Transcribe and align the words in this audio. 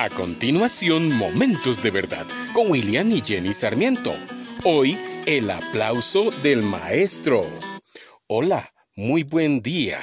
A 0.00 0.08
continuación, 0.10 1.12
Momentos 1.18 1.82
de 1.82 1.90
Verdad 1.90 2.24
con 2.54 2.70
William 2.70 3.10
y 3.10 3.20
Jenny 3.20 3.52
Sarmiento. 3.52 4.14
Hoy, 4.64 4.96
el 5.26 5.50
aplauso 5.50 6.30
del 6.40 6.62
maestro. 6.62 7.42
Hola, 8.28 8.72
muy 8.94 9.24
buen 9.24 9.60
día. 9.60 9.98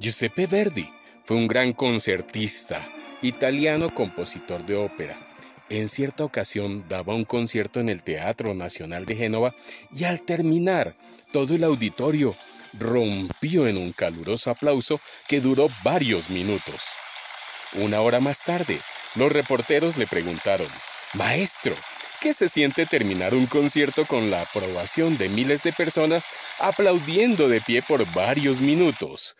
Giuseppe 0.00 0.48
Verdi 0.48 0.90
fue 1.24 1.36
un 1.36 1.46
gran 1.46 1.72
concertista, 1.72 2.84
italiano 3.22 3.94
compositor 3.94 4.66
de 4.66 4.74
ópera. 4.74 5.16
En 5.68 5.88
cierta 5.88 6.24
ocasión 6.24 6.84
daba 6.88 7.14
un 7.14 7.22
concierto 7.22 7.78
en 7.78 7.88
el 7.88 8.02
Teatro 8.02 8.54
Nacional 8.54 9.06
de 9.06 9.14
Génova 9.14 9.54
y 9.94 10.02
al 10.02 10.22
terminar, 10.22 10.96
todo 11.32 11.54
el 11.54 11.62
auditorio 11.62 12.34
rompió 12.76 13.68
en 13.68 13.76
un 13.76 13.92
caluroso 13.92 14.50
aplauso 14.50 15.00
que 15.28 15.40
duró 15.40 15.68
varios 15.84 16.28
minutos. 16.28 16.88
Una 17.74 18.00
hora 18.00 18.18
más 18.18 18.42
tarde, 18.42 18.80
los 19.14 19.30
reporteros 19.30 19.98
le 19.98 20.06
preguntaron, 20.06 20.68
Maestro, 21.12 21.74
¿qué 22.18 22.32
se 22.32 22.48
siente 22.48 22.86
terminar 22.86 23.34
un 23.34 23.46
concierto 23.46 24.06
con 24.06 24.30
la 24.30 24.40
aprobación 24.40 25.18
de 25.18 25.28
miles 25.28 25.62
de 25.64 25.74
personas 25.74 26.24
aplaudiendo 26.60 27.46
de 27.46 27.60
pie 27.60 27.82
por 27.82 28.10
varios 28.14 28.62
minutos? 28.62 29.36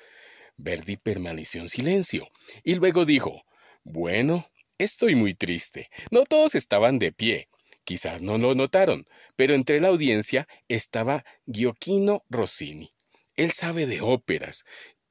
Verdi 0.59 0.99
permaneció 0.99 1.63
en 1.63 1.71
silencio 1.71 2.29
y 2.65 2.75
luego 2.75 3.07
dijo, 3.07 3.45
Bueno, 3.83 4.47
estoy 4.77 5.15
muy 5.15 5.33
triste. 5.33 5.89
No 6.11 6.25
todos 6.25 6.55
estaban 6.55 6.99
de 6.99 7.13
pie. 7.13 7.49
Quizás 7.85 8.21
no 8.21 8.37
lo 8.37 8.55
notaron, 8.55 9.09
pero 9.37 9.55
entre 9.55 9.81
la 9.81 9.89
audiencia 9.89 10.47
estaba 10.69 11.25
Giochino 11.47 12.25
Rossini. 12.29 12.93
Él 13.37 13.53
sabe 13.53 13.87
de 13.87 14.03
óperas, 14.03 14.65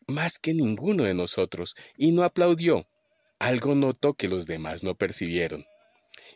más 0.06 0.38
que 0.38 0.54
ninguno 0.54 1.04
de 1.04 1.16
nosotros, 1.16 1.76
y 1.98 2.12
no 2.12 2.24
aplaudió. 2.24 2.88
Algo 3.40 3.76
notó 3.76 4.14
que 4.14 4.28
los 4.28 4.48
demás 4.48 4.84
no 4.84 4.96
percibieron. 4.96 5.66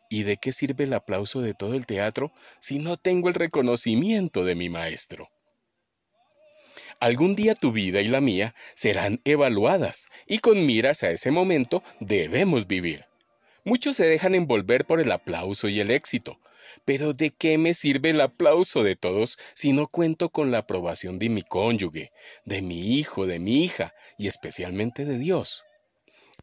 ¿Y 0.10 0.24
de 0.24 0.38
qué 0.38 0.54
sirve 0.54 0.84
el 0.84 0.94
aplauso 0.94 1.42
de 1.42 1.54
todo 1.54 1.74
el 1.74 1.86
teatro 1.86 2.32
si 2.60 2.80
no 2.80 2.98
tengo 2.98 3.28
el 3.30 3.36
reconocimiento 3.36 4.46
de 4.46 4.56
mi 4.56 4.70
maestro? 4.70 5.30
Algún 7.00 7.36
día 7.36 7.56
tu 7.56 7.72
vida 7.72 8.02
y 8.02 8.08
la 8.08 8.22
mía 8.22 8.54
serán 8.76 9.20
evaluadas 9.26 10.10
y 10.28 10.38
con 10.38 10.68
miras 10.68 11.02
a 11.02 11.10
ese 11.10 11.32
momento 11.32 11.84
debemos 12.00 12.68
vivir. 12.68 13.06
Muchos 13.64 13.96
se 13.96 14.06
dejan 14.06 14.36
envolver 14.36 14.86
por 14.86 15.02
el 15.02 15.12
aplauso 15.12 15.68
y 15.68 15.80
el 15.80 15.90
éxito, 15.90 16.40
pero 16.86 17.14
¿de 17.14 17.32
qué 17.32 17.58
me 17.58 17.74
sirve 17.74 18.12
el 18.12 18.22
aplauso 18.22 18.84
de 18.84 18.96
todos 18.96 19.40
si 19.56 19.74
no 19.74 19.88
cuento 19.88 20.30
con 20.30 20.52
la 20.52 20.60
aprobación 20.60 21.18
de 21.18 21.30
mi 21.30 21.42
cónyuge, 21.42 22.12
de 22.46 22.62
mi 22.62 22.98
hijo, 22.98 23.26
de 23.26 23.40
mi 23.40 23.64
hija 23.64 23.96
y 24.20 24.28
especialmente 24.28 25.04
de 25.04 25.18
Dios? 25.18 25.66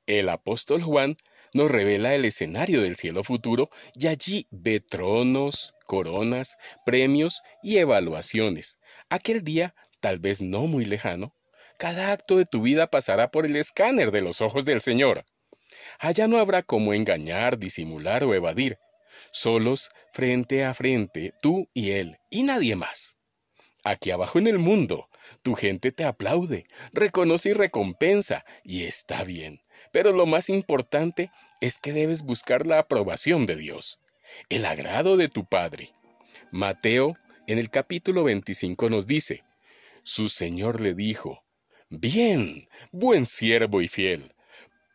El 0.08 0.30
apóstol 0.30 0.82
Juan 0.82 1.18
nos 1.52 1.70
revela 1.70 2.14
el 2.14 2.24
escenario 2.24 2.80
del 2.80 2.96
cielo 2.96 3.22
futuro 3.22 3.68
y 3.94 4.06
allí 4.06 4.46
ve 4.50 4.80
tronos, 4.80 5.74
coronas, 5.84 6.56
premios 6.86 7.42
y 7.62 7.76
evaluaciones. 7.76 8.78
Aquel 9.10 9.44
día, 9.44 9.74
tal 10.00 10.18
vez 10.18 10.40
no 10.40 10.60
muy 10.60 10.86
lejano, 10.86 11.34
cada 11.76 12.10
acto 12.10 12.38
de 12.38 12.46
tu 12.46 12.62
vida 12.62 12.86
pasará 12.86 13.30
por 13.30 13.44
el 13.44 13.54
escáner 13.54 14.10
de 14.10 14.22
los 14.22 14.40
ojos 14.40 14.64
del 14.64 14.80
Señor. 14.80 15.26
Allá 15.98 16.26
no 16.26 16.38
habrá 16.38 16.62
cómo 16.62 16.94
engañar, 16.94 17.58
disimular 17.58 18.24
o 18.24 18.34
evadir. 18.34 18.78
Solos, 19.30 19.90
frente 20.10 20.64
a 20.64 20.72
frente, 20.72 21.34
tú 21.42 21.68
y 21.74 21.90
Él, 21.90 22.16
y 22.30 22.44
nadie 22.44 22.76
más. 22.76 23.17
Aquí 23.84 24.10
abajo 24.10 24.38
en 24.38 24.46
el 24.46 24.58
mundo, 24.58 25.08
tu 25.42 25.54
gente 25.54 25.92
te 25.92 26.04
aplaude, 26.04 26.66
reconoce 26.92 27.50
y 27.50 27.52
recompensa, 27.52 28.44
y 28.64 28.84
está 28.84 29.24
bien. 29.24 29.60
Pero 29.92 30.12
lo 30.12 30.26
más 30.26 30.50
importante 30.50 31.30
es 31.60 31.78
que 31.78 31.92
debes 31.92 32.22
buscar 32.22 32.66
la 32.66 32.78
aprobación 32.78 33.46
de 33.46 33.56
Dios, 33.56 34.00
el 34.48 34.66
agrado 34.66 35.16
de 35.16 35.28
tu 35.28 35.44
Padre. 35.44 35.92
Mateo 36.50 37.16
en 37.46 37.58
el 37.58 37.70
capítulo 37.70 38.24
25 38.24 38.88
nos 38.88 39.06
dice, 39.06 39.44
su 40.02 40.28
Señor 40.28 40.80
le 40.80 40.94
dijo, 40.94 41.44
Bien, 41.90 42.68
buen 42.92 43.24
siervo 43.24 43.80
y 43.80 43.88
fiel. 43.88 44.34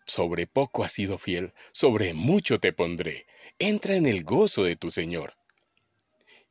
Sobre 0.06 0.46
poco 0.46 0.84
has 0.84 0.94
sido 0.94 1.18
fiel, 1.18 1.54
sobre 1.72 2.14
mucho 2.14 2.60
te 2.60 2.74
pondré. 2.74 3.26
Entra 3.58 3.96
en 3.96 4.06
el 4.06 4.24
gozo 4.24 4.64
de 4.64 4.76
tu 4.76 4.92
Señor. 4.92 5.34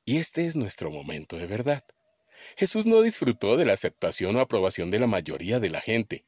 Y 0.05 0.17
este 0.17 0.47
es 0.47 0.57
nuestro 0.57 0.91
momento 0.91 1.37
de 1.37 1.47
verdad. 1.47 1.85
Jesús 2.57 2.87
no 2.87 3.03
disfrutó 3.03 3.57
de 3.57 3.65
la 3.65 3.73
aceptación 3.73 4.37
o 4.37 4.41
aprobación 4.41 4.91
de 4.91 4.99
la 4.99 5.07
mayoría 5.07 5.61
de 5.61 5.71
la 5.71 5.81
gente 5.81 6.25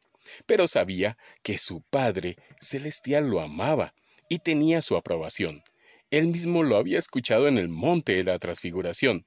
pero 0.46 0.66
sabía 0.66 1.16
que 1.42 1.58
su 1.58 1.82
Padre 1.82 2.36
Celestial 2.60 3.26
lo 3.26 3.40
amaba 3.40 3.94
y 4.28 4.38
tenía 4.38 4.82
su 4.82 4.96
aprobación. 4.96 5.62
Él 6.10 6.28
mismo 6.28 6.62
lo 6.62 6.76
había 6.76 6.98
escuchado 6.98 7.48
en 7.48 7.58
el 7.58 7.68
monte 7.68 8.14
de 8.14 8.24
la 8.24 8.38
transfiguración. 8.38 9.26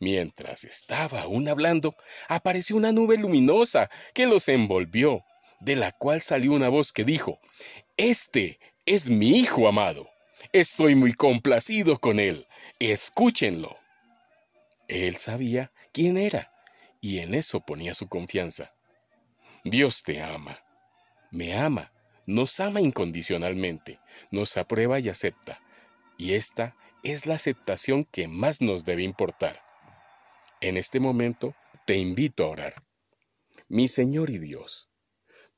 Mientras 0.00 0.64
estaba 0.64 1.22
aún 1.22 1.48
hablando, 1.48 1.94
apareció 2.28 2.76
una 2.76 2.92
nube 2.92 3.18
luminosa 3.18 3.90
que 4.14 4.26
los 4.26 4.48
envolvió, 4.48 5.22
de 5.60 5.76
la 5.76 5.92
cual 5.92 6.22
salió 6.22 6.52
una 6.52 6.68
voz 6.68 6.92
que 6.92 7.04
dijo, 7.04 7.38
Este 7.96 8.58
es 8.84 9.10
mi 9.10 9.38
Hijo 9.38 9.68
amado. 9.68 10.08
Estoy 10.52 10.94
muy 10.94 11.12
complacido 11.12 11.98
con 11.98 12.20
él. 12.20 12.46
Escúchenlo. 12.78 13.76
Él 14.88 15.16
sabía 15.16 15.72
quién 15.96 16.18
era, 16.18 16.52
y 17.00 17.20
en 17.20 17.32
eso 17.32 17.60
ponía 17.60 17.94
su 17.94 18.06
confianza. 18.06 18.74
Dios 19.64 20.02
te 20.02 20.20
ama, 20.20 20.62
me 21.30 21.56
ama, 21.56 21.90
nos 22.26 22.60
ama 22.60 22.82
incondicionalmente, 22.82 23.98
nos 24.30 24.58
aprueba 24.58 25.00
y 25.00 25.08
acepta. 25.08 25.58
Y 26.18 26.34
esta 26.34 26.76
es 27.02 27.24
la 27.24 27.36
aceptación 27.36 28.04
que 28.04 28.28
más 28.28 28.60
nos 28.60 28.84
debe 28.84 29.04
importar. 29.04 29.58
En 30.60 30.76
este 30.76 31.00
momento 31.00 31.54
te 31.86 31.96
invito 31.96 32.44
a 32.44 32.48
orar. 32.48 32.74
Mi 33.66 33.88
Señor 33.88 34.28
y 34.28 34.36
Dios, 34.36 34.90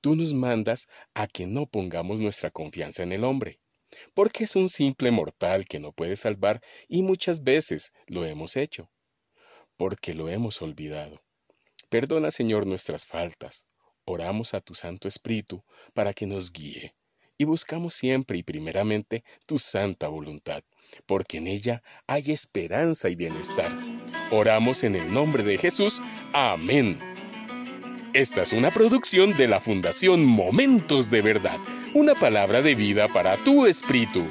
tú 0.00 0.14
nos 0.14 0.34
mandas 0.34 0.86
a 1.14 1.26
que 1.26 1.48
no 1.48 1.66
pongamos 1.66 2.20
nuestra 2.20 2.52
confianza 2.52 3.02
en 3.02 3.10
el 3.10 3.24
hombre, 3.24 3.58
porque 4.14 4.44
es 4.44 4.54
un 4.54 4.68
simple 4.68 5.10
mortal 5.10 5.64
que 5.64 5.80
no 5.80 5.90
puede 5.90 6.14
salvar 6.14 6.60
y 6.86 7.02
muchas 7.02 7.42
veces 7.42 7.92
lo 8.06 8.24
hemos 8.24 8.56
hecho, 8.56 8.88
porque 9.78 10.12
lo 10.12 10.28
hemos 10.28 10.60
olvidado. 10.60 11.22
Perdona, 11.88 12.30
Señor, 12.30 12.66
nuestras 12.66 13.06
faltas, 13.06 13.64
oramos 14.04 14.52
a 14.52 14.60
tu 14.60 14.74
Santo 14.74 15.08
Espíritu 15.08 15.64
para 15.94 16.12
que 16.12 16.26
nos 16.26 16.52
guíe 16.52 16.94
y 17.38 17.44
buscamos 17.44 17.94
siempre 17.94 18.36
y 18.36 18.42
primeramente 18.42 19.24
tu 19.46 19.58
santa 19.58 20.08
voluntad, 20.08 20.62
porque 21.06 21.38
en 21.38 21.46
ella 21.46 21.82
hay 22.06 22.32
esperanza 22.32 23.08
y 23.08 23.14
bienestar. 23.14 23.70
Oramos 24.32 24.82
en 24.82 24.96
el 24.96 25.14
nombre 25.14 25.44
de 25.44 25.56
Jesús. 25.56 26.02
Amén. 26.32 26.98
Esta 28.12 28.42
es 28.42 28.52
una 28.52 28.70
producción 28.70 29.34
de 29.36 29.46
la 29.46 29.60
Fundación 29.60 30.24
Momentos 30.24 31.10
de 31.10 31.22
Verdad, 31.22 31.58
una 31.94 32.14
palabra 32.14 32.60
de 32.60 32.74
vida 32.74 33.06
para 33.08 33.36
tu 33.36 33.66
espíritu. 33.66 34.26